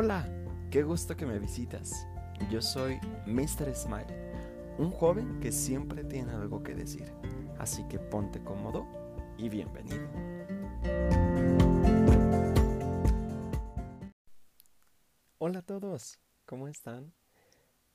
Hola, 0.00 0.24
qué 0.70 0.84
gusto 0.84 1.16
que 1.16 1.26
me 1.26 1.40
visitas. 1.40 2.06
Yo 2.52 2.62
soy 2.62 3.00
Mr. 3.26 3.74
Smile, 3.74 4.76
un 4.78 4.92
joven 4.92 5.40
que 5.40 5.50
siempre 5.50 6.04
tiene 6.04 6.30
algo 6.34 6.62
que 6.62 6.72
decir. 6.72 7.12
Así 7.58 7.82
que 7.88 7.98
ponte 7.98 8.40
cómodo 8.44 8.86
y 9.36 9.48
bienvenido. 9.48 10.08
Hola 15.38 15.58
a 15.58 15.66
todos, 15.66 16.20
¿cómo 16.46 16.68
están? 16.68 17.12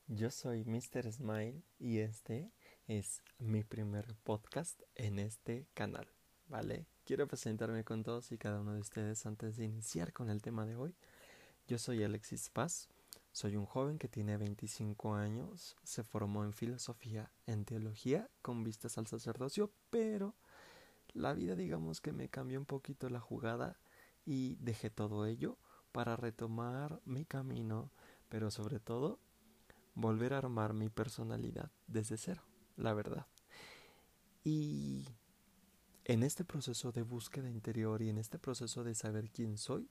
Yo 0.08 0.30
soy 0.30 0.66
Mr. 0.66 1.10
Smile 1.10 1.64
y 1.80 2.00
este 2.00 2.52
es 2.86 3.24
mi 3.38 3.64
primer 3.64 4.14
podcast 4.26 4.82
en 4.96 5.20
este 5.20 5.70
canal, 5.74 6.10
¿vale? 6.48 6.86
Quiero 7.06 7.30
presentarme 7.30 7.86
con 7.86 8.04
todos 8.04 8.34
y 8.34 8.38
cada 8.38 8.60
uno 8.60 8.74
de 8.74 8.82
ustedes 8.82 9.26
antes 9.26 9.56
de 9.56 9.64
iniciar 9.64 10.12
con 10.12 10.30
el 10.30 10.42
tema 10.42 10.66
de 10.66 10.76
hoy. 10.76 10.98
Yo 11.66 11.80
soy 11.80 12.04
Alexis 12.04 12.50
Paz, 12.50 12.90
soy 13.32 13.56
un 13.56 13.66
joven 13.66 13.98
que 13.98 14.10
tiene 14.10 14.36
25 14.36 15.16
años, 15.16 15.78
se 15.84 16.04
formó 16.04 16.44
en 16.44 16.52
filosofía, 16.52 17.32
en 17.48 17.64
teología, 17.64 18.30
con 18.42 18.66
vistas 18.66 18.98
al 18.98 19.08
sacerdocio, 19.08 19.72
pero 19.90 20.36
la 21.14 21.34
vida 21.34 21.56
digamos 21.56 22.02
que 22.02 22.12
me 22.12 22.28
cambió 22.28 22.60
un 22.60 22.66
poquito 22.66 23.10
la 23.10 23.22
jugada 23.22 23.80
y 24.26 24.56
dejé 24.56 24.90
todo 24.90 25.26
ello 25.26 25.58
para 25.94 26.18
retomar 26.18 27.00
mi 27.06 27.24
camino, 27.24 27.92
pero 28.28 28.52
sobre 28.52 28.82
todo 28.82 29.20
volver 29.96 30.34
a 30.34 30.40
armar 30.40 30.74
mi 30.74 30.90
personalidad 30.90 31.72
desde 31.88 32.18
cero, 32.18 32.44
la 32.76 32.94
verdad. 32.94 33.26
Y 34.44 35.08
en 36.04 36.24
este 36.24 36.44
proceso 36.44 36.92
de 36.92 37.04
búsqueda 37.04 37.50
interior 37.50 38.02
y 38.02 38.10
en 38.10 38.18
este 38.18 38.38
proceso 38.38 38.84
de 38.84 38.96
saber 38.96 39.30
quién 39.30 39.58
soy, 39.58 39.90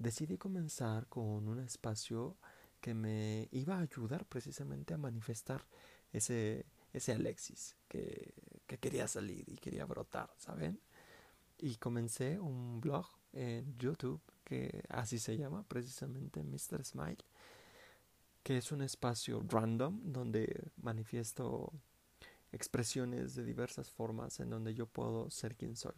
decidí 0.00 0.38
comenzar 0.38 1.06
con 1.08 1.46
un 1.46 1.60
espacio 1.60 2.36
que 2.80 2.94
me 2.94 3.48
iba 3.52 3.76
a 3.76 3.80
ayudar 3.80 4.24
precisamente 4.24 4.94
a 4.94 4.98
manifestar 4.98 5.64
ese, 6.12 6.64
ese 6.92 7.12
Alexis 7.12 7.76
que, 7.86 8.32
que 8.66 8.78
quería 8.78 9.06
salir 9.06 9.44
y 9.46 9.56
quería 9.58 9.84
brotar, 9.84 10.32
¿saben? 10.38 10.80
Y 11.58 11.76
comencé 11.76 12.40
un 12.40 12.80
blog 12.80 13.06
en 13.34 13.78
YouTube 13.78 14.22
que 14.42 14.82
así 14.88 15.18
se 15.18 15.36
llama 15.36 15.62
precisamente 15.64 16.42
Mr. 16.42 16.82
Smile, 16.82 17.22
que 18.42 18.56
es 18.56 18.72
un 18.72 18.80
espacio 18.80 19.44
random 19.46 20.00
donde 20.02 20.72
manifiesto 20.80 21.74
expresiones 22.52 23.34
de 23.34 23.44
diversas 23.44 23.90
formas 23.90 24.40
en 24.40 24.48
donde 24.48 24.72
yo 24.74 24.86
puedo 24.86 25.28
ser 25.30 25.56
quien 25.56 25.76
soy. 25.76 25.94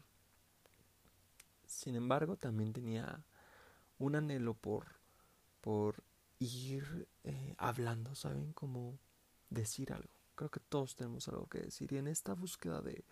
Sin 1.68 1.94
embargo, 1.94 2.36
también 2.36 2.72
tenía 2.72 3.24
un 4.04 4.16
anhelo 4.16 4.54
por, 4.54 4.86
por 5.60 6.02
ir 6.38 7.08
eh, 7.24 7.54
hablando, 7.58 8.14
¿saben? 8.14 8.52
Como 8.52 8.98
decir 9.48 9.92
algo. 9.92 10.10
Creo 10.34 10.50
que 10.50 10.60
todos 10.60 10.96
tenemos 10.96 11.28
algo 11.28 11.46
que 11.46 11.60
decir. 11.60 11.92
Y 11.92 11.98
en 11.98 12.08
esta 12.08 12.34
búsqueda 12.34 12.80
de, 12.80 13.04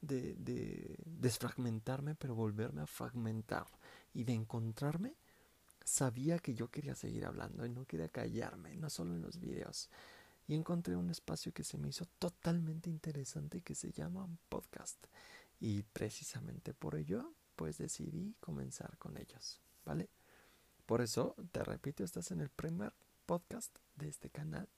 de, 0.00 0.34
de 0.34 0.98
desfragmentarme, 1.04 2.14
pero 2.14 2.34
volverme 2.34 2.82
a 2.82 2.86
fragmentar 2.86 3.66
y 4.12 4.24
de 4.24 4.34
encontrarme, 4.34 5.14
sabía 5.84 6.38
que 6.38 6.54
yo 6.54 6.70
quería 6.70 6.94
seguir 6.94 7.24
hablando 7.24 7.64
y 7.64 7.70
no 7.70 7.86
quería 7.86 8.08
callarme, 8.08 8.76
no 8.76 8.90
solo 8.90 9.14
en 9.14 9.22
los 9.22 9.38
videos. 9.38 9.88
Y 10.48 10.54
encontré 10.54 10.96
un 10.96 11.10
espacio 11.10 11.52
que 11.52 11.64
se 11.64 11.78
me 11.78 11.88
hizo 11.88 12.04
totalmente 12.18 12.90
interesante 12.90 13.62
que 13.62 13.74
se 13.74 13.90
llama 13.90 14.28
podcast. 14.48 14.98
Y 15.60 15.82
precisamente 15.82 16.74
por 16.74 16.94
ello, 16.96 17.32
pues 17.56 17.78
decidí 17.78 18.34
comenzar 18.40 18.98
con 18.98 19.16
ellos, 19.16 19.60
¿vale? 19.84 20.08
Por 20.86 21.00
eso, 21.00 21.34
te 21.50 21.64
repito, 21.64 22.04
estás 22.04 22.30
en 22.30 22.40
el 22.40 22.48
primer 22.48 22.92
podcast 23.26 23.76
de 23.96 24.08
este 24.08 24.30
canal 24.30 24.68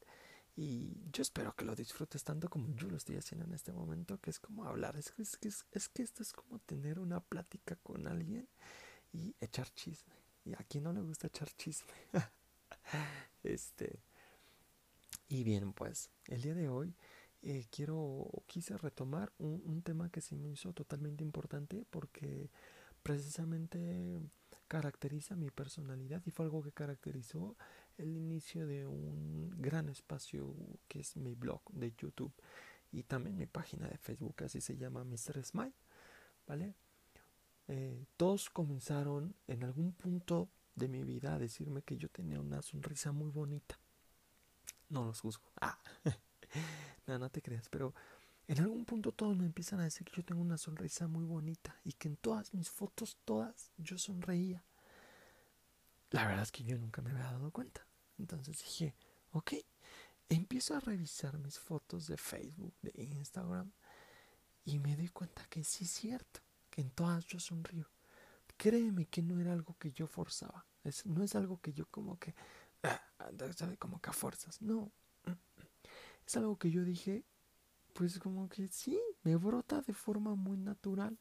y 0.56 0.96
yo 1.12 1.22
espero 1.22 1.54
que 1.54 1.66
lo 1.66 1.76
disfrutes 1.76 2.24
tanto 2.24 2.48
como 2.48 2.74
yo 2.74 2.88
lo 2.88 2.96
estoy 2.96 3.16
haciendo 3.16 3.44
en 3.44 3.52
este 3.52 3.72
momento, 3.72 4.18
que 4.18 4.30
es 4.30 4.40
como 4.40 4.64
hablar, 4.64 4.96
es 4.96 5.12
que, 5.12 5.22
es 5.22 5.36
que, 5.36 5.48
es 5.48 5.88
que 5.88 6.02
esto 6.02 6.22
es 6.22 6.32
como 6.32 6.58
tener 6.60 6.98
una 6.98 7.20
plática 7.20 7.76
con 7.76 8.08
alguien 8.08 8.48
y 9.12 9.36
echar 9.38 9.68
chisme. 9.74 10.14
Y 10.44 10.54
a 10.54 10.64
quien 10.68 10.84
no 10.84 10.92
le 10.92 11.02
gusta 11.02 11.26
echar 11.26 11.48
chisme. 11.56 11.92
este. 13.44 14.00
Y 15.28 15.44
bien, 15.44 15.74
pues, 15.74 16.10
el 16.26 16.40
día 16.40 16.54
de 16.54 16.70
hoy 16.70 16.96
eh, 17.42 17.66
quiero, 17.70 18.28
quise 18.46 18.78
retomar 18.78 19.30
un, 19.38 19.62
un 19.64 19.82
tema 19.82 20.08
que 20.08 20.22
se 20.22 20.36
me 20.36 20.48
hizo 20.48 20.72
totalmente 20.72 21.22
importante 21.22 21.84
porque 21.90 22.50
precisamente 23.02 24.18
caracteriza 24.68 25.34
mi 25.34 25.50
personalidad 25.50 26.22
y 26.26 26.30
fue 26.30 26.44
algo 26.44 26.62
que 26.62 26.72
caracterizó 26.72 27.56
el 27.96 28.16
inicio 28.16 28.66
de 28.66 28.86
un 28.86 29.50
gran 29.58 29.88
espacio 29.88 30.54
que 30.86 31.00
es 31.00 31.16
mi 31.16 31.34
blog 31.34 31.62
de 31.72 31.92
YouTube 31.96 32.32
y 32.92 33.02
también 33.02 33.36
mi 33.36 33.46
página 33.46 33.88
de 33.88 33.98
Facebook, 33.98 34.44
así 34.44 34.60
se 34.60 34.76
llama 34.76 35.04
Mr. 35.04 35.42
Smile, 35.44 35.74
¿vale? 36.46 36.74
Eh, 37.66 38.06
todos 38.16 38.48
comenzaron 38.48 39.34
en 39.46 39.64
algún 39.64 39.92
punto 39.92 40.48
de 40.74 40.88
mi 40.88 41.02
vida 41.02 41.34
a 41.34 41.38
decirme 41.38 41.82
que 41.82 41.98
yo 41.98 42.08
tenía 42.08 42.40
una 42.40 42.62
sonrisa 42.62 43.12
muy 43.12 43.30
bonita. 43.30 43.78
No 44.88 45.04
los 45.04 45.20
juzgo. 45.20 45.44
Ah, 45.60 45.78
no, 47.06 47.18
no 47.18 47.28
te 47.30 47.42
creas, 47.42 47.68
pero 47.68 47.94
en 48.48 48.60
algún 48.60 48.84
punto 48.86 49.12
todos 49.12 49.36
me 49.36 49.44
empiezan 49.44 49.80
a 49.80 49.84
decir 49.84 50.06
que 50.06 50.16
yo 50.16 50.24
tengo 50.24 50.40
una 50.40 50.56
sonrisa 50.56 51.06
muy 51.06 51.24
bonita 51.24 51.78
y 51.84 51.92
que 51.92 52.08
en 52.08 52.16
todas 52.16 52.54
mis 52.54 52.70
fotos, 52.70 53.18
todas, 53.24 53.70
yo 53.76 53.98
sonreía. 53.98 54.64
La 56.10 56.26
verdad 56.26 56.42
es 56.44 56.52
que 56.52 56.64
yo 56.64 56.78
nunca 56.78 57.02
me 57.02 57.10
había 57.10 57.24
dado 57.24 57.50
cuenta. 57.50 57.86
Entonces 58.18 58.58
dije, 58.58 58.94
ok, 59.32 59.52
empiezo 60.30 60.74
a 60.74 60.80
revisar 60.80 61.38
mis 61.38 61.58
fotos 61.58 62.06
de 62.06 62.16
Facebook, 62.16 62.74
de 62.80 63.02
Instagram, 63.02 63.70
y 64.64 64.78
me 64.78 64.96
doy 64.96 65.08
cuenta 65.08 65.46
que 65.50 65.62
sí 65.62 65.84
es 65.84 65.90
cierto, 65.90 66.40
que 66.70 66.80
en 66.80 66.90
todas 66.90 67.26
yo 67.26 67.38
sonrío. 67.38 67.86
Créeme 68.56 69.06
que 69.06 69.22
no 69.22 69.38
era 69.40 69.52
algo 69.52 69.76
que 69.78 69.92
yo 69.92 70.06
forzaba. 70.06 70.66
No 71.04 71.22
es 71.22 71.34
algo 71.34 71.60
que 71.60 71.72
yo 71.72 71.86
como 71.86 72.18
que, 72.18 72.34
ah, 72.82 73.00
¿sabe? 73.54 73.76
Como 73.76 74.00
que 74.00 74.10
a 74.10 74.12
fuerzas. 74.12 74.60
No. 74.62 74.90
Es 76.26 76.36
algo 76.36 76.58
que 76.58 76.70
yo 76.70 76.82
dije, 76.84 77.24
pues 77.98 78.20
como 78.20 78.48
que 78.48 78.68
sí, 78.68 78.96
me 79.24 79.34
brota 79.34 79.82
de 79.82 79.92
forma 79.92 80.36
muy 80.36 80.56
natural. 80.56 81.18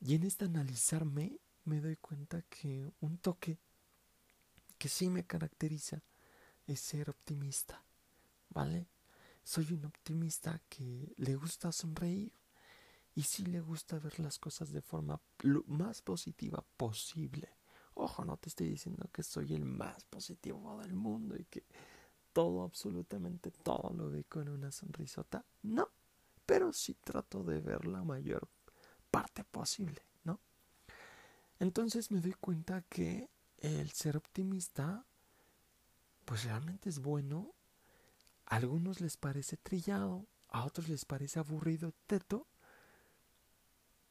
Y 0.00 0.14
en 0.14 0.22
este 0.22 0.46
analizarme 0.46 1.38
me 1.66 1.82
doy 1.82 1.96
cuenta 1.96 2.40
que 2.48 2.90
un 3.00 3.18
toque 3.18 3.58
que 4.78 4.88
sí 4.88 5.10
me 5.10 5.26
caracteriza 5.26 6.02
es 6.66 6.80
ser 6.80 7.10
optimista, 7.10 7.84
¿vale? 8.48 8.88
Soy 9.44 9.70
un 9.74 9.84
optimista 9.84 10.62
que 10.70 11.12
le 11.18 11.36
gusta 11.36 11.70
sonreír 11.70 12.32
y 13.14 13.24
sí 13.24 13.44
le 13.44 13.60
gusta 13.60 13.98
ver 13.98 14.20
las 14.20 14.38
cosas 14.38 14.72
de 14.72 14.80
forma 14.80 15.20
más 15.66 16.00
positiva 16.00 16.64
posible. 16.78 17.50
Ojo, 17.92 18.24
no 18.24 18.38
te 18.38 18.48
estoy 18.48 18.70
diciendo 18.70 19.10
que 19.12 19.22
soy 19.22 19.52
el 19.52 19.66
más 19.66 20.02
positivo 20.06 20.80
del 20.80 20.94
mundo 20.94 21.36
y 21.36 21.44
que 21.44 21.66
todo, 22.32 22.62
absolutamente 22.62 23.50
todo 23.50 23.92
lo 23.92 24.10
ve 24.10 24.24
con 24.24 24.48
una 24.48 24.70
sonrisota. 24.72 25.44
No, 25.62 25.88
pero 26.46 26.72
sí 26.72 26.94
trato 26.94 27.42
de 27.44 27.60
ver 27.60 27.86
la 27.86 28.02
mayor 28.02 28.48
parte 29.10 29.44
posible, 29.44 30.02
¿no? 30.24 30.40
Entonces 31.58 32.10
me 32.10 32.20
doy 32.20 32.32
cuenta 32.34 32.82
que 32.82 33.28
el 33.58 33.90
ser 33.92 34.16
optimista, 34.16 35.04
pues 36.24 36.44
realmente 36.44 36.88
es 36.88 36.98
bueno. 37.00 37.54
A 38.46 38.56
algunos 38.56 39.00
les 39.00 39.16
parece 39.16 39.56
trillado, 39.56 40.26
a 40.48 40.64
otros 40.64 40.88
les 40.88 41.04
parece 41.04 41.38
aburrido, 41.38 41.92
teto, 42.06 42.46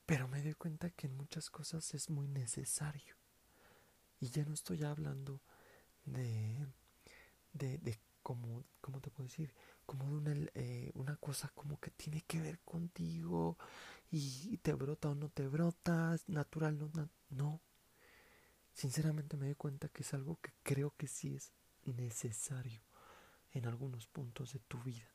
pero 0.05 0.27
me 0.27 0.41
doy 0.41 0.53
cuenta 0.53 0.89
que 0.89 1.07
en 1.07 1.17
muchas 1.17 1.49
cosas 1.49 1.93
es 1.93 2.09
muy 2.09 2.27
necesario. 2.27 3.15
Y 4.19 4.29
ya 4.29 4.45
no 4.45 4.53
estoy 4.53 4.83
hablando 4.83 5.41
de, 6.05 6.67
de, 7.53 7.77
de 7.77 7.99
como, 8.29 8.63
¿cómo 8.79 9.01
te 9.01 9.09
puedo 9.09 9.27
decir? 9.27 9.55
Como 9.87 10.05
una, 10.05 10.35
eh, 10.53 10.91
una 10.93 11.15
cosa 11.15 11.51
como 11.55 11.79
que 11.79 11.89
tiene 11.89 12.21
que 12.27 12.39
ver 12.39 12.59
contigo 12.59 13.57
y 14.11 14.55
te 14.57 14.75
brota 14.75 15.09
o 15.09 15.15
no 15.15 15.29
te 15.29 15.47
brotas, 15.47 16.29
natural 16.29 16.77
no, 16.77 17.09
no. 17.31 17.59
Sinceramente 18.71 19.35
me 19.35 19.47
doy 19.47 19.55
cuenta 19.55 19.89
que 19.89 20.03
es 20.03 20.13
algo 20.13 20.37
que 20.43 20.51
creo 20.61 20.93
que 20.95 21.07
sí 21.07 21.33
es 21.33 21.53
necesario 21.85 22.83
en 23.53 23.65
algunos 23.65 24.05
puntos 24.05 24.53
de 24.53 24.59
tu 24.59 24.77
vida. 24.83 25.09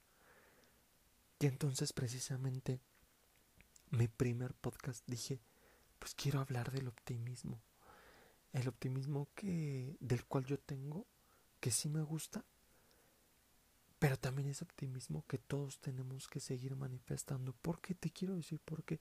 Y 1.38 1.46
entonces 1.46 1.92
precisamente 1.92 2.80
mi 3.90 4.08
primer 4.08 4.54
podcast 4.54 5.04
dije, 5.06 5.40
pues 6.00 6.16
quiero 6.16 6.40
hablar 6.40 6.72
del 6.72 6.88
optimismo. 6.88 7.62
El 8.52 8.66
optimismo 8.66 9.28
que 9.36 9.96
del 10.00 10.24
cual 10.24 10.46
yo 10.46 10.58
tengo, 10.58 11.06
que 11.60 11.70
sí 11.70 11.88
me 11.88 12.02
gusta, 12.02 12.44
pero 14.04 14.18
también 14.18 14.48
es 14.48 14.60
optimismo 14.60 15.24
que 15.26 15.38
todos 15.38 15.78
tenemos 15.78 16.28
que 16.28 16.38
seguir 16.38 16.76
manifestando. 16.76 17.54
¿Por 17.54 17.80
qué 17.80 17.94
te 17.94 18.10
quiero 18.10 18.36
decir? 18.36 18.60
Porque 18.62 19.00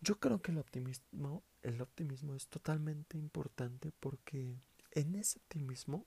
yo 0.00 0.20
creo 0.20 0.40
que 0.40 0.52
el 0.52 0.58
optimismo, 0.58 1.42
el 1.60 1.80
optimismo 1.80 2.36
es 2.36 2.46
totalmente 2.46 3.18
importante 3.18 3.90
porque 3.98 4.54
en 4.92 5.16
ese 5.16 5.40
optimismo, 5.40 6.06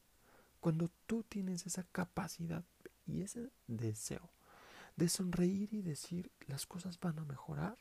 cuando 0.61 0.89
tú 1.07 1.23
tienes 1.23 1.65
esa 1.65 1.83
capacidad 1.83 2.63
y 3.05 3.21
ese 3.21 3.51
deseo 3.67 4.31
de 4.95 5.09
sonreír 5.09 5.73
y 5.73 5.81
decir 5.81 6.31
las 6.47 6.65
cosas 6.65 6.97
van 7.01 7.19
a 7.19 7.25
mejorar, 7.25 7.77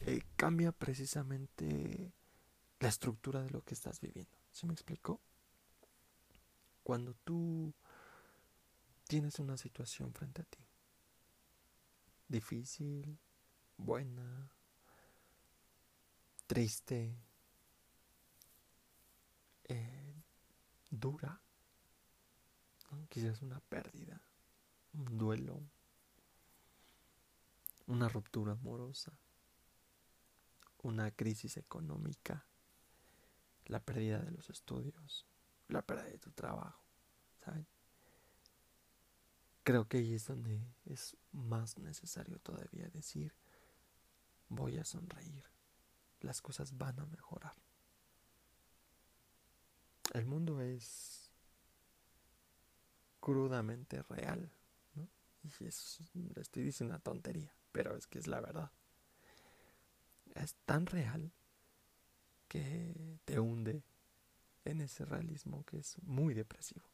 eh, 0.00 0.20
cambia 0.36 0.72
precisamente 0.72 2.12
la 2.80 2.88
estructura 2.88 3.42
de 3.42 3.48
lo 3.48 3.62
que 3.62 3.72
estás 3.72 4.02
viviendo. 4.02 4.36
¿Se 4.52 4.66
me 4.66 4.74
explicó? 4.74 5.22
Cuando 6.82 7.14
tú 7.24 7.72
tienes 9.06 9.38
una 9.38 9.56
situación 9.56 10.12
frente 10.12 10.42
a 10.42 10.44
ti, 10.44 10.64
difícil, 12.28 13.18
buena, 13.76 14.50
triste, 16.46 17.16
eh, 19.64 20.14
dura, 20.90 21.40
quizás 23.08 23.42
una 23.42 23.60
pérdida, 23.60 24.20
un 24.92 25.18
duelo, 25.18 25.62
una 27.86 28.08
ruptura 28.08 28.52
amorosa, 28.52 29.12
una 30.82 31.10
crisis 31.10 31.56
económica, 31.56 32.46
la 33.66 33.80
pérdida 33.80 34.18
de 34.18 34.30
los 34.32 34.50
estudios, 34.50 35.26
la 35.68 35.82
pérdida 35.82 36.10
de 36.10 36.18
tu 36.18 36.30
trabajo, 36.32 36.84
¿saben? 37.44 37.66
Creo 39.64 39.88
que 39.88 39.96
ahí 39.96 40.14
es 40.14 40.26
donde 40.26 40.60
es 40.84 41.16
más 41.32 41.78
necesario 41.78 42.38
todavía 42.38 42.86
decir, 42.90 43.34
voy 44.48 44.76
a 44.76 44.84
sonreír, 44.84 45.42
las 46.20 46.42
cosas 46.42 46.76
van 46.76 47.00
a 47.00 47.06
mejorar. 47.06 47.56
El 50.12 50.26
mundo 50.26 50.60
es 50.60 51.30
crudamente 53.20 54.02
real, 54.02 54.52
¿no? 54.94 55.08
Y 55.42 55.48
le 55.58 56.40
estoy 56.42 56.62
diciendo 56.62 56.94
una 56.94 57.02
tontería, 57.02 57.56
pero 57.72 57.96
es 57.96 58.06
que 58.06 58.18
es 58.18 58.26
la 58.26 58.40
verdad. 58.40 58.70
Es 60.34 60.54
tan 60.66 60.84
real 60.84 61.32
que 62.48 63.18
te 63.24 63.40
hunde 63.40 63.82
en 64.66 64.82
ese 64.82 65.06
realismo 65.06 65.64
que 65.64 65.78
es 65.78 65.96
muy 66.02 66.34
depresivo. 66.34 66.93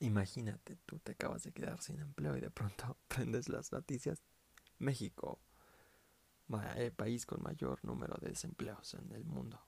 Imagínate, 0.00 0.76
tú 0.86 0.98
te 0.98 1.12
acabas 1.12 1.44
de 1.44 1.52
quedar 1.52 1.80
sin 1.80 2.00
empleo 2.00 2.36
y 2.36 2.40
de 2.40 2.50
pronto 2.50 2.96
prendes 3.08 3.48
las 3.48 3.72
noticias. 3.72 4.22
México, 4.78 5.40
el 6.76 6.92
país 6.92 7.26
con 7.26 7.42
mayor 7.42 7.84
número 7.84 8.16
de 8.20 8.30
desempleados 8.30 8.94
en 8.94 9.10
el 9.12 9.24
mundo. 9.24 9.60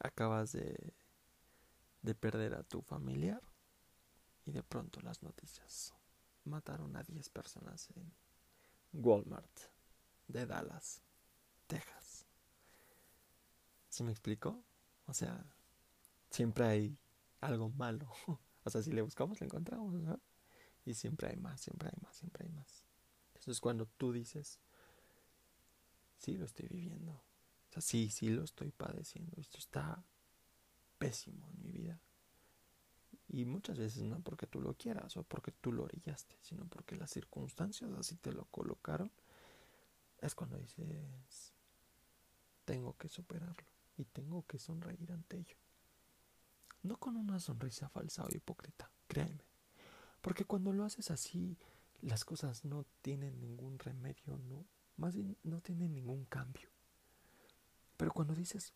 Acabas 0.00 0.52
de, 0.52 0.94
de 2.02 2.14
perder 2.14 2.54
a 2.54 2.62
tu 2.62 2.82
familiar 2.82 3.42
y 4.44 4.52
de 4.52 4.62
pronto 4.62 5.00
las 5.00 5.22
noticias. 5.22 5.94
Mataron 6.44 6.96
a 6.96 7.02
10 7.02 7.28
personas 7.30 7.88
en 7.96 8.12
Walmart 8.92 9.58
de 10.28 10.46
Dallas, 10.46 11.02
Texas. 11.66 12.26
¿Se 13.88 14.04
me 14.04 14.12
explicó? 14.12 14.62
O 15.06 15.14
sea, 15.14 15.44
siempre 16.30 16.66
hay 16.66 16.98
algo 17.40 17.70
malo. 17.70 18.10
o 18.64 18.70
sea, 18.70 18.82
si 18.82 18.92
le 18.92 19.02
buscamos, 19.02 19.40
le 19.40 19.46
encontramos. 19.46 19.94
Y 20.84 20.94
siempre 20.94 21.28
hay 21.28 21.36
más, 21.36 21.60
siempre 21.60 21.88
hay 21.88 21.98
más, 22.02 22.16
siempre 22.16 22.44
hay 22.44 22.52
más. 22.52 22.84
Entonces 23.34 23.60
cuando 23.60 23.86
tú 23.86 24.12
dices, 24.12 24.60
sí 26.18 26.36
lo 26.36 26.44
estoy 26.44 26.68
viviendo. 26.68 27.12
O 27.12 27.72
sea, 27.72 27.82
sí, 27.82 28.10
sí 28.10 28.28
lo 28.28 28.44
estoy 28.44 28.70
padeciendo. 28.70 29.40
Esto 29.40 29.58
está 29.58 30.04
pésimo 30.98 31.48
en 31.48 31.62
mi 31.62 31.70
vida. 31.70 32.00
Y 33.28 33.44
muchas 33.44 33.78
veces 33.78 34.04
no 34.04 34.20
porque 34.20 34.46
tú 34.46 34.60
lo 34.60 34.74
quieras 34.74 35.16
o 35.16 35.24
porque 35.24 35.52
tú 35.52 35.72
lo 35.72 35.84
orillaste, 35.84 36.36
sino 36.42 36.66
porque 36.66 36.96
las 36.96 37.10
circunstancias 37.10 37.90
así 37.98 38.16
te 38.16 38.32
lo 38.32 38.44
colocaron. 38.46 39.10
Es 40.20 40.34
cuando 40.34 40.56
dices, 40.58 41.52
tengo 42.64 42.96
que 42.96 43.08
superarlo 43.08 43.66
y 43.96 44.04
tengo 44.04 44.46
que 44.46 44.58
sonreír 44.58 45.12
ante 45.12 45.38
ello. 45.38 45.56
No 46.86 46.96
con 46.98 47.16
una 47.16 47.40
sonrisa 47.40 47.88
falsa 47.88 48.24
o 48.24 48.28
hipócrita, 48.30 48.88
créeme. 49.08 49.44
Porque 50.20 50.44
cuando 50.44 50.72
lo 50.72 50.84
haces 50.84 51.10
así, 51.10 51.58
las 52.00 52.24
cosas 52.24 52.64
no 52.64 52.86
tienen 53.02 53.40
ningún 53.40 53.80
remedio, 53.80 54.38
no, 54.38 54.64
más 54.96 55.16
bien 55.16 55.36
no 55.42 55.60
tienen 55.60 55.92
ningún 55.92 56.26
cambio. 56.26 56.70
Pero 57.96 58.12
cuando 58.12 58.36
dices, 58.36 58.72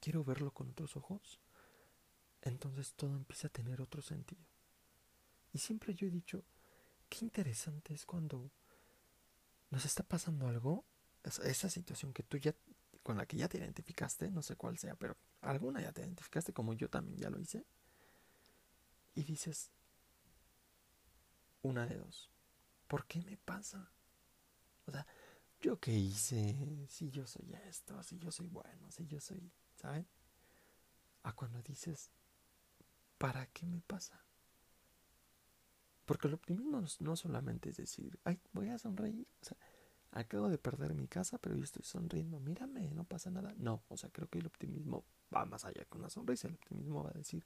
quiero 0.00 0.22
verlo 0.22 0.52
con 0.52 0.70
otros 0.70 0.96
ojos, 0.96 1.40
entonces 2.42 2.94
todo 2.94 3.16
empieza 3.16 3.48
a 3.48 3.50
tener 3.50 3.80
otro 3.80 4.00
sentido. 4.00 4.46
Y 5.52 5.58
siempre 5.58 5.92
yo 5.92 6.06
he 6.06 6.10
dicho, 6.10 6.44
qué 7.08 7.24
interesante 7.24 7.94
es 7.94 8.06
cuando 8.06 8.52
nos 9.70 9.84
está 9.84 10.04
pasando 10.04 10.46
algo, 10.46 10.84
esa 11.24 11.68
situación 11.68 12.12
que 12.12 12.22
tú 12.22 12.36
ya 12.36 12.54
con 13.02 13.16
la 13.16 13.26
que 13.26 13.38
ya 13.38 13.48
te 13.48 13.58
identificaste, 13.58 14.30
no 14.30 14.42
sé 14.42 14.54
cuál 14.54 14.78
sea, 14.78 14.94
pero 14.94 15.16
alguna 15.40 15.80
ya 15.80 15.92
te 15.92 16.02
identificaste 16.02 16.52
como 16.52 16.74
yo 16.74 16.88
también 16.88 17.18
ya 17.18 17.30
lo 17.30 17.40
hice, 17.40 17.64
y 19.14 19.24
dices, 19.24 19.70
una 21.62 21.86
de 21.86 21.96
dos, 21.96 22.30
¿por 22.86 23.06
qué 23.06 23.20
me 23.22 23.36
pasa? 23.36 23.90
O 24.86 24.92
sea, 24.92 25.06
¿yo 25.60 25.78
qué 25.80 25.92
hice? 25.92 26.86
Si 26.88 27.10
yo 27.10 27.26
soy 27.26 27.52
esto, 27.68 28.02
si 28.02 28.18
yo 28.18 28.30
soy 28.30 28.46
bueno, 28.46 28.90
si 28.90 29.06
yo 29.06 29.20
soy, 29.20 29.50
¿saben? 29.74 30.06
A 31.24 31.32
cuando 31.34 31.60
dices, 31.62 32.10
¿para 33.18 33.46
qué 33.46 33.66
me 33.66 33.80
pasa? 33.80 34.24
Porque 36.06 36.28
el 36.28 36.34
optimismo 36.34 36.82
no 37.00 37.16
solamente 37.16 37.70
es 37.70 37.76
decir, 37.76 38.18
ay, 38.24 38.40
voy 38.52 38.68
a 38.68 38.78
sonreír, 38.78 39.26
o 39.42 39.44
sea, 39.44 39.58
acabo 40.12 40.48
de 40.48 40.58
perder 40.58 40.94
mi 40.94 41.06
casa, 41.06 41.38
pero 41.38 41.56
yo 41.56 41.64
estoy 41.64 41.84
sonriendo, 41.84 42.40
mírame, 42.40 42.90
no 42.90 43.04
pasa 43.04 43.30
nada. 43.30 43.54
No, 43.56 43.82
o 43.88 43.96
sea, 43.96 44.10
creo 44.10 44.28
que 44.28 44.38
el 44.38 44.46
optimismo 44.46 45.04
va 45.34 45.44
más 45.44 45.64
allá 45.64 45.84
que 45.84 45.98
una 45.98 46.10
sonrisa. 46.10 46.48
El 46.48 46.54
optimismo 46.54 47.04
va 47.04 47.10
a 47.10 47.18
decir, 47.18 47.44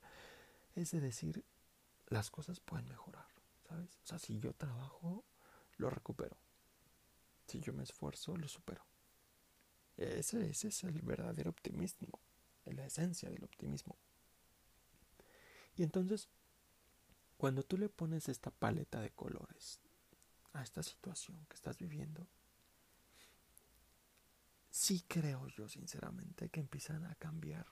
es 0.75 0.91
de 0.91 1.01
decir, 1.01 1.45
las 2.09 2.31
cosas 2.31 2.61
pueden 2.61 2.89
mejorar, 2.89 3.27
¿sabes? 3.69 3.99
O 4.05 4.07
sea, 4.07 4.19
si 4.19 4.39
yo 4.39 4.53
trabajo, 4.55 5.25
lo 5.77 5.91
recupero. 5.91 6.37
Si 7.47 7.61
yo 7.61 7.73
me 7.73 7.83
esfuerzo, 7.83 8.37
lo 8.37 8.49
supero. 8.49 8.85
Ese, 9.97 10.49
es 10.51 10.85
el 10.85 11.03
verdadero 11.03 11.51
optimismo, 11.51 12.19
la 12.65 12.87
esencia 12.87 13.29
del 13.31 13.45
optimismo. 13.45 13.97
Y 15.77 15.83
entonces, 15.83 16.29
cuando 17.37 17.63
tú 17.63 17.77
le 17.77 17.89
pones 17.89 18.29
esta 18.29 18.51
paleta 18.51 19.01
de 19.01 19.11
colores 19.11 19.81
a 20.53 20.63
esta 20.63 20.83
situación 20.83 21.45
que 21.49 21.57
estás 21.57 21.79
viviendo, 21.79 22.27
sí 24.73 25.05
creo 25.07 25.47
yo 25.49 25.69
sinceramente 25.69 26.49
que 26.49 26.61
empiezan 26.61 27.05
a 27.05 27.15
cambiar. 27.17 27.67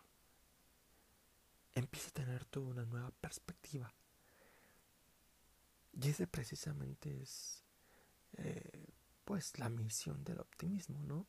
Empieza 1.73 2.11
a 2.11 2.13
tener 2.13 2.45
toda 2.45 2.67
una 2.67 2.85
nueva 2.85 3.11
perspectiva. 3.11 3.93
Y 5.93 6.09
ese 6.09 6.27
precisamente 6.27 7.23
es 7.23 7.65
eh, 8.35 8.87
pues 9.25 9.59
la 9.59 9.71
misión 9.71 10.23
del 10.25 10.41
optimismo, 10.41 11.03
¿no? 11.03 11.27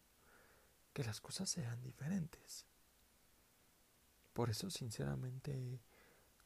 Que 0.93 1.05
las 1.05 1.21
cosas 1.21 1.49
sean 1.49 1.81
diferentes. 1.81 2.65
Por 4.33 4.49
eso 4.49 4.69
sinceramente 4.69 5.79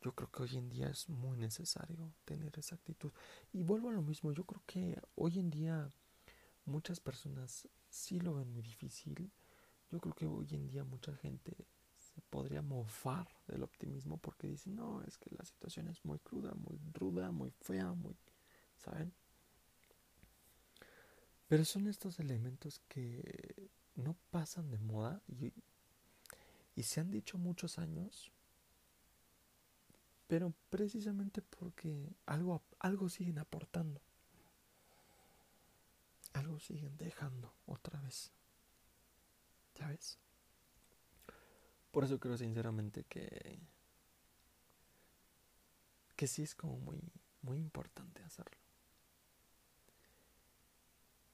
yo 0.01 0.13
creo 0.13 0.29
que 0.31 0.43
hoy 0.43 0.57
en 0.57 0.69
día 0.69 0.89
es 0.89 1.09
muy 1.09 1.37
necesario 1.39 2.13
tener 2.25 2.57
esa 2.59 2.75
actitud. 2.75 3.11
Y 3.51 3.63
vuelvo 3.63 3.89
a 3.89 3.93
lo 3.93 4.03
mismo, 4.03 4.31
yo 4.33 4.45
creo 4.45 4.61
que 4.67 5.01
hoy 5.15 5.39
en 5.39 5.49
día 5.49 5.89
muchas 6.65 6.99
personas 6.99 7.67
sí 7.89 8.19
lo 8.19 8.35
ven 8.35 8.51
muy 8.51 8.63
difícil. 8.63 9.31
Yo 9.91 9.99
creo 9.99 10.13
que 10.13 10.25
hoy 10.25 10.47
en 10.51 10.67
día 10.67 10.83
mucha 10.83 11.15
gente 11.15 11.55
se 11.95 12.21
podría 12.29 12.61
mofar 12.61 13.27
del 13.47 13.63
optimismo 13.63 14.17
porque 14.17 14.47
dicen, 14.47 14.75
no, 14.75 15.01
es 15.03 15.17
que 15.17 15.29
la 15.35 15.45
situación 15.45 15.87
es 15.87 16.03
muy 16.03 16.19
cruda, 16.19 16.53
muy 16.53 16.79
ruda, 16.93 17.31
muy 17.31 17.51
fea, 17.61 17.93
muy... 17.93 18.15
¿Saben? 18.77 19.13
Pero 21.47 21.63
son 21.65 21.87
estos 21.87 22.19
elementos 22.19 22.81
que 22.87 23.69
no 23.95 24.15
pasan 24.31 24.71
de 24.71 24.79
moda 24.79 25.21
y, 25.27 25.53
y 26.75 26.83
se 26.83 26.99
han 26.99 27.11
dicho 27.11 27.37
muchos 27.37 27.77
años, 27.77 28.31
pero 30.27 30.53
precisamente 30.69 31.41
porque 31.41 32.15
algo, 32.25 32.63
algo 32.79 33.09
siguen 33.09 33.39
aportando 33.39 34.01
algo 36.35 36.59
siguen 36.59 36.97
dejando 36.97 37.53
otra 37.65 37.99
vez. 38.01 38.31
¿Sabes? 39.73 40.19
Por 41.91 42.03
eso 42.03 42.19
creo 42.19 42.37
sinceramente 42.37 43.03
que 43.05 43.59
que 46.15 46.27
sí 46.27 46.43
es 46.43 46.55
como 46.55 46.77
muy 46.77 47.01
muy 47.41 47.59
importante 47.59 48.23
hacerlo. 48.23 48.57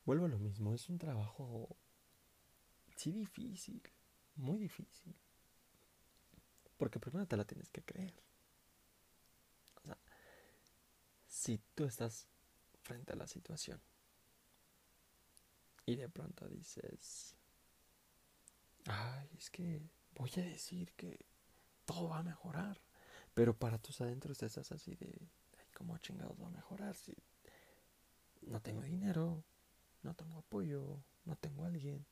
Vuelvo 0.05 0.25
a 0.25 0.29
lo 0.29 0.39
mismo, 0.39 0.73
es 0.73 0.89
un 0.89 0.97
trabajo 0.97 1.77
sí 2.95 3.11
difícil, 3.11 3.81
muy 4.35 4.59
difícil. 4.59 5.15
Porque 6.77 6.99
primero 6.99 7.27
te 7.27 7.37
la 7.37 7.45
tienes 7.45 7.69
que 7.69 7.83
creer. 7.83 8.13
O 9.83 9.85
sea, 9.85 9.97
si 11.27 11.59
tú 11.75 11.85
estás 11.85 12.27
frente 12.81 13.13
a 13.13 13.15
la 13.15 13.27
situación 13.27 13.79
y 15.91 15.95
de 15.97 16.09
pronto 16.09 16.47
dices, 16.47 17.35
ay, 18.85 19.29
es 19.37 19.49
que 19.49 19.81
voy 20.15 20.31
a 20.37 20.41
decir 20.41 20.93
que 20.93 21.25
todo 21.85 22.09
va 22.09 22.19
a 22.19 22.23
mejorar. 22.23 22.81
Pero 23.33 23.57
para 23.57 23.77
tus 23.77 24.01
adentros 24.01 24.41
estás 24.43 24.71
así 24.71 24.95
de, 24.95 25.07
ay, 25.57 25.67
¿cómo 25.75 25.97
chingados 25.97 26.39
va 26.41 26.47
a 26.47 26.51
mejorar 26.51 26.95
si 26.95 27.15
no 28.41 28.61
tengo 28.61 28.81
dinero, 28.81 29.43
no 30.03 30.13
tengo 30.13 30.39
apoyo, 30.39 31.03
no 31.25 31.35
tengo 31.35 31.63
alguien? 31.65 32.05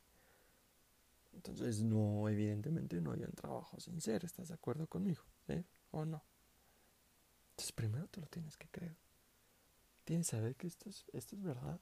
Entonces, 1.33 1.81
no, 1.83 2.27
evidentemente 2.27 2.99
no 3.01 3.11
hay 3.11 3.23
un 3.23 3.31
trabajo 3.31 3.79
sin 3.79 4.01
ser, 4.01 4.25
¿estás 4.25 4.47
de 4.49 4.55
acuerdo 4.55 4.87
conmigo? 4.87 5.23
¿Sí? 5.47 5.63
¿O 5.91 6.05
no? 6.05 6.23
Entonces, 7.51 7.71
primero 7.71 8.07
te 8.07 8.19
lo 8.21 8.27
tienes 8.27 8.57
que 8.57 8.67
creer. 8.69 8.97
Tienes 10.05 10.27
que 10.27 10.37
saber 10.37 10.55
que 10.55 10.67
esto 10.67 10.89
es, 10.89 11.05
esto 11.13 11.35
es 11.35 11.43
verdad. 11.43 11.79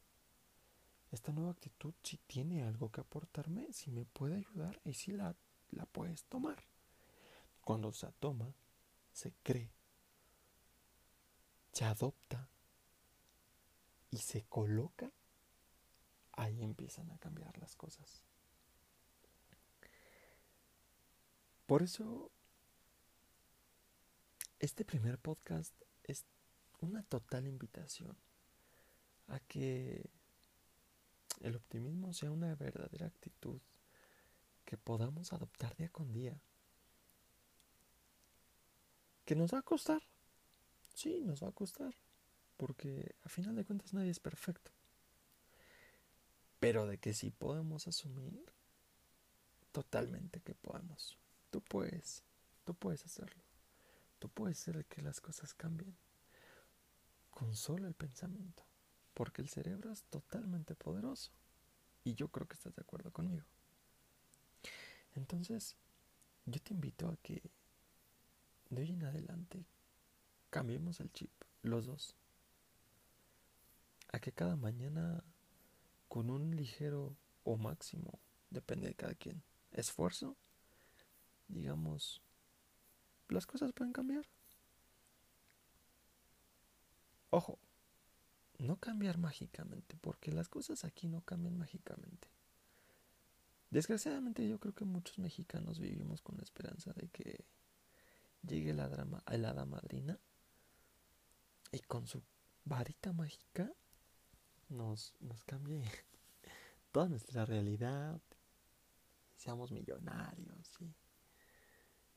Esta 1.12 1.32
nueva 1.32 1.52
actitud 1.52 1.94
si 2.04 2.18
tiene 2.18 2.64
algo 2.64 2.92
que 2.92 3.02
aportarme, 3.02 3.72
si 3.72 3.92
me 3.92 4.06
puede 4.06 4.36
ayudar 4.36 4.80
y 4.84 4.94
si 4.94 5.12
la, 5.12 5.36
la 5.72 5.86
puedes 5.86 6.26
tomar. 6.26 6.64
Cuando 7.62 7.92
se 7.94 8.12
toma, 8.20 8.54
se 9.14 9.34
cree, 9.44 9.72
se 11.72 11.86
adopta 11.86 12.50
y 14.12 14.18
se 14.18 14.44
coloca, 14.44 15.12
ahí 16.34 16.62
empiezan 16.62 17.10
a 17.12 17.18
cambiar 17.18 17.58
las 17.58 17.76
cosas. 17.76 18.24
Por 21.66 21.84
eso, 21.84 22.32
este 24.60 24.86
primer 24.86 25.20
podcast 25.20 25.74
es 26.04 26.26
una 26.80 27.04
total 27.04 27.48
invitación 27.48 28.18
a 29.28 29.40
que 29.42 30.10
el 31.42 31.56
optimismo 31.56 32.14
sea 32.14 32.32
una 32.32 32.56
verdadera 32.56 33.08
actitud 33.08 33.60
que 34.66 34.78
podamos 34.78 35.34
adoptar 35.34 35.76
día 35.78 35.90
con 35.90 36.12
día 36.12 36.42
¿Que 39.28 39.36
nos 39.36 39.54
va 39.54 39.60
a 39.60 39.62
costar? 39.62 40.02
Sí, 40.94 41.22
nos 41.26 41.44
va 41.44 41.50
a 41.50 41.52
costar. 41.52 41.94
Porque 42.56 43.14
a 43.24 43.30
final 43.30 43.58
de 43.58 43.66
cuentas 43.66 43.94
nadie 43.94 44.10
es 44.10 44.22
perfecto. 44.22 44.72
Pero 46.62 46.88
de 46.88 46.98
que 46.98 47.14
sí 47.14 47.30
podemos 47.30 47.90
asumir, 47.90 48.54
totalmente 49.74 50.40
que 50.40 50.56
podemos. 50.56 51.18
Tú 51.50 51.60
puedes, 51.60 52.24
tú 52.64 52.74
puedes 52.74 53.04
hacerlo. 53.04 53.44
Tú 54.18 54.30
puedes 54.30 54.62
hacer 54.62 54.86
que 54.86 55.02
las 55.02 55.20
cosas 55.20 55.54
cambien. 55.54 55.98
Con 57.30 57.54
solo 57.54 57.90
el 57.90 57.96
pensamiento. 57.96 58.64
Porque 59.18 59.42
el 59.42 59.50
cerebro 59.50 59.92
es 59.92 60.04
totalmente 60.04 60.76
poderoso. 60.76 61.32
Y 62.04 62.14
yo 62.14 62.28
creo 62.28 62.48
que 62.48 62.54
estás 62.54 62.76
de 62.76 62.84
acuerdo 62.84 63.10
conmigo. 63.10 63.48
Entonces, 65.16 65.76
yo 66.46 66.62
te 66.62 66.76
invito 66.76 67.10
a 67.10 67.18
que 67.24 67.42
de 68.70 68.82
hoy 68.84 68.92
en 68.92 69.04
adelante 69.04 69.66
cambiemos 70.52 71.00
el 71.00 71.12
chip, 71.14 71.32
los 71.64 71.88
dos. 71.88 72.16
A 74.12 74.20
que 74.20 74.32
cada 74.32 74.56
mañana, 74.56 75.24
con 76.10 76.30
un 76.30 76.56
ligero 76.56 77.18
o 77.44 77.58
máximo, 77.58 78.20
depende 78.52 78.88
de 78.88 78.94
cada 78.94 79.16
quien, 79.16 79.42
esfuerzo, 79.72 80.38
digamos, 81.48 82.22
las 83.30 83.48
cosas 83.48 83.74
pueden 83.74 83.94
cambiar. 83.94 84.28
Ojo, 87.32 87.58
no 88.60 88.78
cambiar 88.78 89.18
mágicamente, 89.18 89.96
porque 90.02 90.32
las 90.32 90.50
cosas 90.50 90.84
aquí 90.84 91.08
no 91.08 91.22
cambian 91.22 91.58
mágicamente. 91.58 92.30
Desgraciadamente 93.70 94.48
yo 94.48 94.60
creo 94.60 94.74
que 94.74 94.86
muchos 94.86 95.20
mexicanos 95.20 95.80
vivimos 95.80 96.22
con 96.22 96.38
la 96.38 96.44
esperanza 96.44 96.94
de 96.94 97.10
que 97.10 97.46
llegue 98.42 98.74
la, 98.74 98.88
drama, 98.88 99.24
la 99.28 99.50
hada 99.50 99.66
madrina 99.66 100.18
y 101.72 101.80
con 101.82 102.08
su 102.08 102.24
varita 102.64 103.12
mágica 103.12 103.72
nos, 104.70 105.16
nos 105.20 105.44
cambie 105.44 105.84
toda 106.92 107.10
nuestra 107.10 107.46
realidad 107.46 108.22
seamos 109.36 109.72
millonarios. 109.72 110.68
¿sí? 110.78 110.94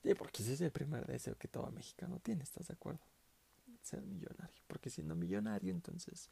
sí, 0.03 0.15
porque 0.15 0.43
ese 0.43 0.55
es 0.55 0.61
el 0.61 0.73
primer 0.73 1.07
deseo 1.07 1.37
que 1.37 1.49
todo 1.49 1.71
mexicano 1.71 2.19
tiene, 2.21 2.43
¿estás 2.45 2.69
de 2.69 2.75
acuerdo? 2.75 3.05
Ser 3.91 4.03
millonario, 4.03 4.63
porque 4.69 4.89
siendo 4.89 5.17
millonario 5.17 5.73
entonces 5.73 6.31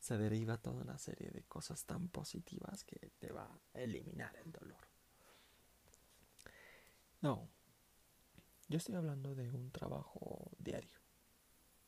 se 0.00 0.16
deriva 0.16 0.58
toda 0.58 0.82
una 0.82 0.96
serie 0.96 1.30
de 1.32 1.42
cosas 1.42 1.84
tan 1.84 2.08
positivas 2.08 2.84
que 2.84 3.10
te 3.18 3.32
va 3.32 3.50
a 3.74 3.80
eliminar 3.80 4.36
el 4.36 4.52
dolor. 4.52 4.86
No, 7.20 7.48
yo 8.68 8.76
estoy 8.76 8.94
hablando 8.94 9.34
de 9.34 9.50
un 9.50 9.72
trabajo 9.72 10.52
diario, 10.58 11.00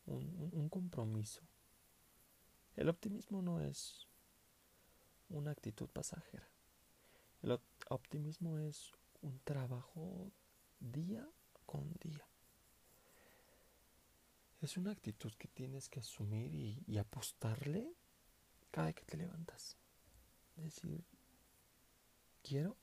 un, 0.07 0.69
compromiso. 0.69 1.41
El 2.75 2.89
optimismo 2.89 3.43
no 3.43 3.61
es 3.61 4.09
una 5.29 5.53
actitud 5.53 5.89
pasajera. 5.89 6.49
El 7.43 7.57
optimismo 7.91 8.59
es 8.59 8.91
un 9.21 9.39
trabajo 9.45 10.33
día 10.81 11.31
con 11.65 11.93
día. 12.01 12.27
Es 14.63 14.77
una 14.77 14.93
actitud 14.93 15.33
que 15.35 15.49
tienes 15.49 15.89
que 15.89 15.99
asumir 15.99 16.55
y, 16.55 16.97
apostarle 16.97 17.93
cada 18.71 18.87
vez 18.87 18.95
que 18.95 19.05
te 19.05 19.17
levantas. 19.17 19.77
Decir, 20.55 21.05
quiero 22.45 22.77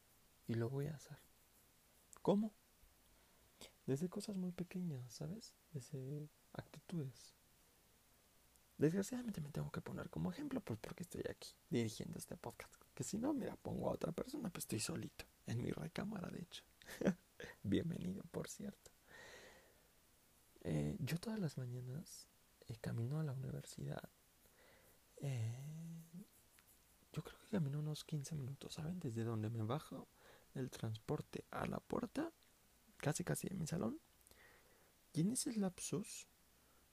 y 0.45 0.55
lo 0.55 0.69
voy 0.69 0.87
a 0.87 0.95
hacer. 0.95 1.17
¿Cómo? 2.21 2.51
Desde 3.85 4.09
cosas 4.09 4.35
muy 4.35 4.51
pequeñas, 4.51 5.09
¿sabes? 5.13 5.53
Desde 5.71 6.27
actitudes. 6.51 7.33
Desgraciadamente 8.77 9.39
me 9.39 9.49
tengo 9.49 9.71
que 9.71 9.81
poner 9.81 10.09
como 10.09 10.33
ejemplo, 10.33 10.59
pues 10.59 10.79
porque 10.81 11.03
estoy 11.03 11.23
aquí 11.29 11.55
dirigiendo 11.69 12.19
este 12.19 12.35
podcast. 12.35 12.75
Que 12.93 13.05
si 13.05 13.17
no, 13.17 13.33
mira, 13.33 13.55
pongo 13.55 13.87
a 13.87 13.93
otra 13.93 14.11
persona, 14.11 14.49
pues 14.49 14.63
estoy 14.63 14.81
solito, 14.81 15.23
en 15.47 15.61
mi 15.61 15.71
recámara, 15.71 16.27
de 16.29 16.41
hecho. 16.41 16.63
Bienvenido, 17.63 18.21
por 18.31 18.49
cierto. 18.49 18.91
Eh, 20.61 20.97
yo 20.99 21.17
todas 21.17 21.39
las 21.39 21.57
mañanas 21.57 22.27
eh, 22.67 22.77
camino 22.81 23.19
a 23.19 23.23
la 23.23 23.33
universidad. 23.33 24.09
Eh, 25.17 25.55
yo 27.11 27.23
creo 27.23 27.39
que 27.39 27.47
camino 27.47 27.79
unos 27.79 28.03
15 28.03 28.35
minutos, 28.35 28.73
¿saben? 28.73 28.99
Desde 28.99 29.23
donde 29.23 29.49
me 29.49 29.63
bajo 29.63 30.07
del 30.53 30.69
transporte 30.69 31.45
a 31.51 31.65
la 31.65 31.79
puerta 31.79 32.31
casi 32.97 33.23
casi 33.23 33.47
en 33.47 33.57
mi 33.57 33.67
salón. 33.67 33.99
Y 35.13 35.21
en 35.21 35.31
ese 35.31 35.53
lapsus 35.53 36.27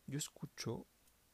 yo 0.06 0.18
escucho 0.18 0.86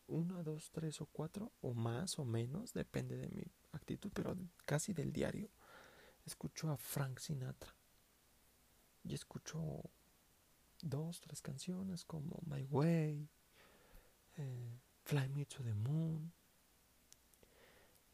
una, 0.09 0.43
dos, 0.43 0.71
tres 0.71 1.01
o 1.01 1.07
cuatro 1.07 1.53
o 1.61 1.75
más 1.75 2.19
o 2.19 2.25
menos, 2.25 2.73
depende 2.73 3.17
de 3.17 3.29
mi 3.29 3.45
actitud, 3.73 4.11
pero 4.13 4.37
casi 4.67 4.93
del 4.93 5.13
diario, 5.13 5.49
escucho 6.25 6.71
a 6.71 6.77
Frank 6.77 7.19
Sinatra. 7.19 7.75
Y 9.05 9.15
escucho 9.15 9.91
dos, 10.83 11.21
tres 11.21 11.41
canciones 11.41 12.05
como 12.05 12.39
My 12.45 12.65
Way, 12.65 13.29
eh, 14.37 14.81
Fly 15.05 15.29
Me 15.31 15.47
to 15.47 15.63
the 15.63 15.75
Moon, 15.75 16.33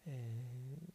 eh, 0.05 0.95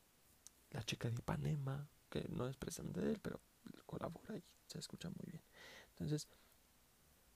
La 0.72 0.84
chica 0.84 1.10
de 1.10 1.16
Ipanema, 1.16 1.88
que 2.10 2.26
no 2.30 2.48
es 2.48 2.56
precisamente 2.56 3.02
de 3.02 3.12
él, 3.12 3.20
pero 3.22 3.42
colabora 3.86 4.38
y 4.38 4.44
se 4.68 4.80
escucha 4.80 5.10
muy 5.10 5.32
bien. 5.32 5.44
Entonces, 5.90 6.28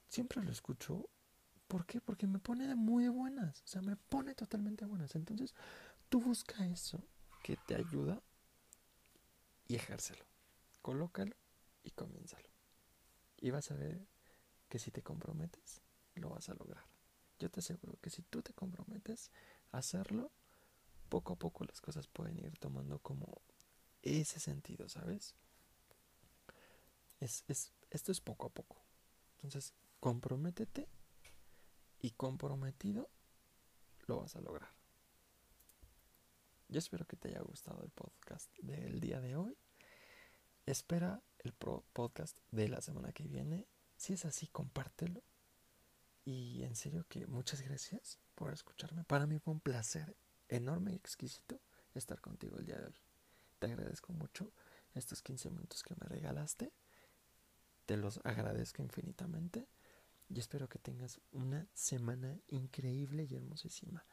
siempre 0.08 0.42
lo 0.42 0.50
escucho. 0.50 1.08
¿Por 1.66 1.84
qué? 1.84 2.00
Porque 2.00 2.26
me 2.26 2.38
pone 2.38 2.66
de 2.66 2.74
muy 2.74 3.08
buenas. 3.08 3.62
O 3.62 3.66
sea, 3.66 3.82
me 3.82 3.96
pone 3.96 4.34
totalmente 4.34 4.84
buenas. 4.86 5.14
Entonces, 5.14 5.54
tú 6.08 6.20
busca 6.20 6.66
eso 6.66 7.02
que 7.42 7.56
te 7.56 7.74
ayuda 7.74 8.22
y 9.66 9.76
ejércelo. 9.76 10.24
Colócalo 10.82 11.36
y 11.84 11.90
comiénzalo. 11.90 12.48
Y 13.36 13.50
vas 13.50 13.70
a 13.70 13.74
ver 13.74 14.06
que 14.68 14.78
si 14.78 14.90
te 14.90 15.02
comprometes, 15.02 15.82
lo 16.14 16.30
vas 16.30 16.48
a 16.48 16.54
lograr. 16.54 16.84
Yo 17.38 17.50
te 17.50 17.60
aseguro 17.60 17.98
que 18.00 18.10
si 18.10 18.22
tú 18.22 18.42
te 18.42 18.52
comprometes 18.52 19.30
a 19.72 19.78
hacerlo, 19.78 20.32
poco 21.08 21.34
a 21.34 21.36
poco 21.36 21.64
las 21.64 21.80
cosas 21.80 22.06
pueden 22.06 22.38
ir 22.38 22.58
tomando 22.58 22.98
como 22.98 23.40
ese 24.02 24.40
sentido, 24.40 24.88
¿sabes? 24.88 25.34
Es, 27.20 27.44
es, 27.48 27.72
esto 27.90 28.12
es 28.12 28.20
poco 28.20 28.46
a 28.46 28.50
poco. 28.50 28.84
Entonces, 29.36 29.74
comprométete 30.00 30.88
y 32.00 32.10
comprometido 32.12 33.08
lo 34.06 34.20
vas 34.20 34.36
a 34.36 34.40
lograr. 34.40 34.70
Yo 36.68 36.78
espero 36.78 37.06
que 37.06 37.16
te 37.16 37.28
haya 37.28 37.40
gustado 37.40 37.82
el 37.82 37.90
podcast 37.90 38.52
del 38.58 39.00
día 39.00 39.20
de 39.20 39.36
hoy. 39.36 39.56
espera 40.66 41.22
el 41.38 41.54
podcast 41.54 42.38
de 42.50 42.68
la 42.68 42.82
semana 42.82 43.12
que 43.12 43.26
viene. 43.26 43.66
Si 43.98 44.14
es 44.14 44.24
así, 44.24 44.46
compártelo. 44.46 45.22
Y 46.24 46.62
en 46.62 46.76
serio 46.76 47.04
que 47.08 47.26
muchas 47.26 47.60
gracias 47.60 48.18
por 48.34 48.52
escucharme. 48.52 49.04
Para 49.04 49.26
mí 49.26 49.38
fue 49.38 49.52
un 49.52 49.60
placer 49.60 50.16
enorme 50.48 50.92
y 50.92 50.96
exquisito 50.96 51.60
estar 51.94 52.20
contigo 52.20 52.58
el 52.58 52.66
día 52.66 52.78
de 52.78 52.86
hoy. 52.86 52.96
Te 53.58 53.66
agradezco 53.66 54.12
mucho 54.12 54.52
estos 54.94 55.20
15 55.22 55.50
minutos 55.50 55.82
que 55.82 55.94
me 55.96 56.06
regalaste. 56.06 56.72
Te 57.86 57.96
los 57.96 58.20
agradezco 58.24 58.82
infinitamente 58.82 59.66
y 60.28 60.38
espero 60.38 60.68
que 60.68 60.78
tengas 60.78 61.20
una 61.32 61.66
semana 61.74 62.38
increíble 62.48 63.26
y 63.28 63.34
hermosísima. 63.34 64.04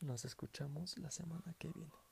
Nos 0.00 0.24
escuchamos 0.24 0.98
la 0.98 1.10
semana 1.10 1.54
que 1.58 1.68
viene. 1.68 2.07